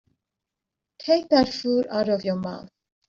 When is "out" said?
1.91-2.09